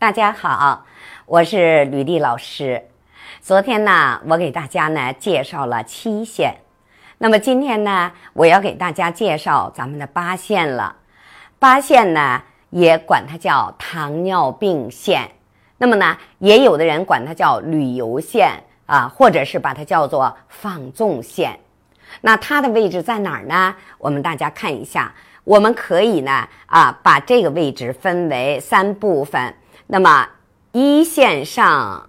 [0.00, 0.86] 大家好，
[1.26, 2.82] 我是吕丽老师。
[3.42, 6.54] 昨天呢，我给大家呢介绍了七线，
[7.18, 10.96] 那么今天呢，我要给大家介绍咱们的八线了。
[11.58, 15.30] 八线呢，也管它叫糖尿病线，
[15.76, 18.52] 那么呢，也有的人管它叫旅游线
[18.86, 21.60] 啊，或者是把它叫做放纵线。
[22.22, 23.76] 那它的位置在哪儿呢？
[23.98, 25.12] 我们大家看一下，
[25.44, 29.54] 我们可以呢啊，把这个位置分为三部分。
[29.92, 30.24] 那么
[30.70, 32.08] 一线上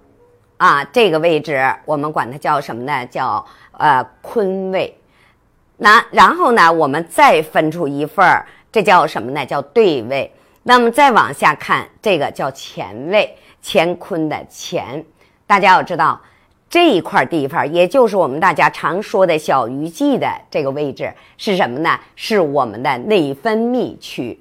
[0.57, 3.03] 啊，这个位置我们管它叫什么呢？
[3.07, 4.95] 叫呃坤位。
[5.77, 9.43] 那然后呢，我们再分出一份儿，这叫什么呢？
[9.43, 10.31] 叫兑位。
[10.61, 15.03] 那么再往下看，这个叫乾位，乾坤的乾。
[15.47, 16.21] 大家要知道
[16.69, 21.99] 这一块地方，也就是我们大家常说的小鱼际的这个位置是什么呢？
[22.15, 24.39] 是我们的内分泌区。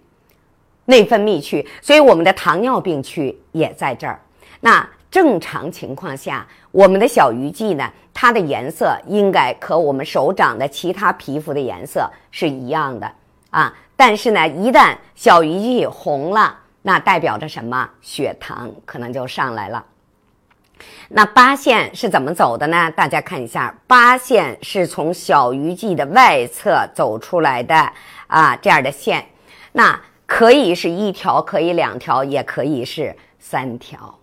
[0.86, 4.20] 内分泌区，所以我们的糖尿病区也在这儿。
[4.60, 13.10] 那正常情况下，我们的小鱼际呢，它的颜色应该和我们手掌的其他皮肤的颜色是一样的
[13.50, 13.74] 啊。
[13.96, 17.88] 但是呢，一旦小鱼际红了，那代表着什么？
[18.00, 19.84] 血糖可能就上来了。
[21.08, 22.90] 那八线是怎么走的呢？
[22.92, 27.92] 大家看一下，八线是从小鱼际的外侧走出来的
[28.28, 29.26] 啊，这样的线。
[29.72, 30.00] 那
[30.30, 34.14] 可以是一条，可以两条，也可以是三条。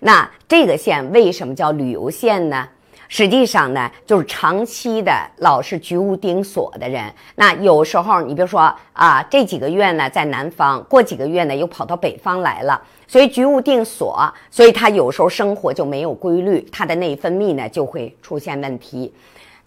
[0.00, 2.68] 那这个线为什么叫旅游线呢？
[3.08, 7.04] 实际上呢，就是长期的老是居无定所的人。
[7.36, 19.14] 那有时候你比如说啊，这几个月呢在南方，过几个月呢又跑到北方来了，所以居无定所，所以他有时候生活就没有规律，他的内分泌呢就会出现问题。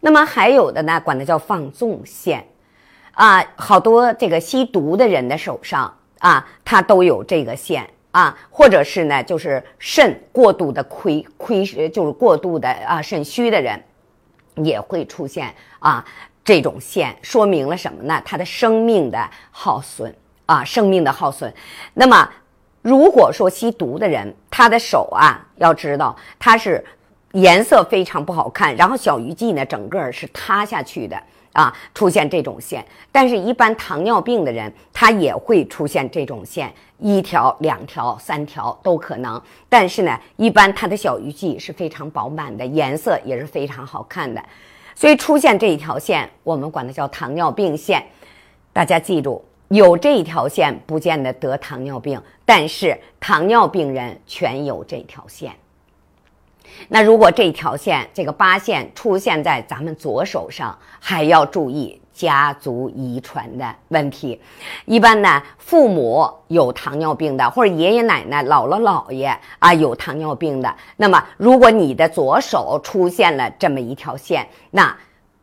[0.01, 2.45] 那么还有的呢，管它叫放纵线。
[3.17, 13.83] 啊，好多这个吸毒的人的手上啊，他都有这个线啊，或者是呢，就是肾过度的亏亏，就是过度的啊肾虚的人，
[14.57, 16.05] 也会出现啊
[16.45, 18.21] 这种线，说明了什么呢？
[18.23, 21.51] 他的生命的耗损啊，生命的耗损。
[21.95, 22.29] 那么，
[22.83, 26.85] 如果说吸毒的人，他的手啊，要知道他是
[27.31, 31.19] 颜色非常不好看，然后小鱼际呢，整个是塌下去的。
[31.57, 39.41] 啊，出现这种线，但是，一般糖尿病的人，他也会出现这种线，一条、两条、三条都可能。
[39.67, 44.39] 但是呢，一般他的小鱼际是非常饱满的，颜色也是非常好看的，
[44.93, 48.05] 所以出现这一条线，我们管它叫糖尿病线。
[48.71, 55.51] 大家记住，有这一条线不见得得糖尿病，但是糖尿病人全有这条线。
[56.89, 64.39] 那如果这条线这个八线出现在咱们左手上，还要注意家族遗传的问题。
[64.85, 74.95] 一般呢，父母有糖尿病的，或者爷爷奶奶、姥姥姥爷啊有糖尿病的，那么如果你的左手出现了这么一条线，那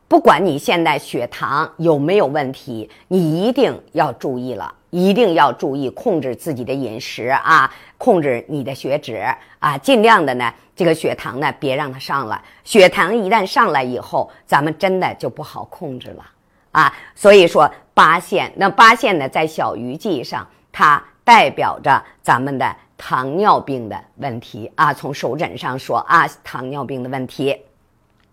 [0.07, 4.73] 不管你现在血糖有没有问题，你一定要注意了。
[4.95, 9.21] 一定要注意控制自己的饮食啊，控制你的血脂
[9.59, 12.41] 啊，尽量的呢，这个血糖呢别让它上来。
[12.63, 16.25] 血糖一旦上来以后，咱们真的就不好控制了
[16.71, 16.95] 啊。
[17.13, 24.93] 所以说八线，那八线呢在小鱼际上，它代表着咱们的糖尿病的问题啊。
[24.93, 27.53] 从手诊上说啊，糖尿病的问题。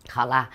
[0.08, 0.48] 好了。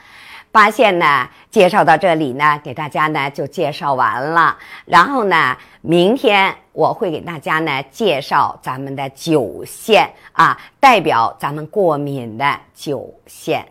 [0.51, 4.57] 八线呢，介绍到这里呢，给大家呢就介绍完了。
[4.85, 13.67] 然后呢，明天我会给大家呢介绍咱们的九线啊，代表咱们过敏的九线。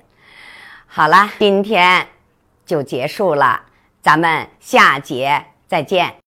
[0.87, 2.07] 好了，今天
[2.65, 3.61] 就结束了，
[4.01, 6.15] 咱们下节再见。